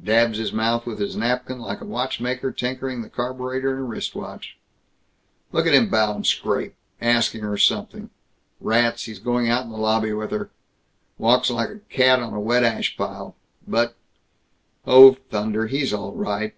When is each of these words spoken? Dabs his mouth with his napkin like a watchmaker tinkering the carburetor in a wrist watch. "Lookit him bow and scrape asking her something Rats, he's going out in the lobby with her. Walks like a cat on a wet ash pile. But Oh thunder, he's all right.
Dabs 0.00 0.38
his 0.38 0.52
mouth 0.52 0.86
with 0.86 1.00
his 1.00 1.16
napkin 1.16 1.58
like 1.58 1.80
a 1.80 1.84
watchmaker 1.84 2.52
tinkering 2.52 3.02
the 3.02 3.08
carburetor 3.08 3.72
in 3.74 3.80
a 3.80 3.84
wrist 3.84 4.14
watch. 4.14 4.56
"Lookit 5.50 5.74
him 5.74 5.90
bow 5.90 6.14
and 6.14 6.24
scrape 6.24 6.76
asking 7.00 7.40
her 7.40 7.58
something 7.58 8.10
Rats, 8.60 9.06
he's 9.06 9.18
going 9.18 9.48
out 9.48 9.64
in 9.64 9.72
the 9.72 9.76
lobby 9.76 10.12
with 10.12 10.30
her. 10.30 10.50
Walks 11.18 11.50
like 11.50 11.70
a 11.70 11.80
cat 11.92 12.20
on 12.20 12.32
a 12.32 12.38
wet 12.40 12.62
ash 12.62 12.96
pile. 12.96 13.34
But 13.66 13.96
Oh 14.86 15.14
thunder, 15.28 15.66
he's 15.66 15.92
all 15.92 16.12
right. 16.12 16.54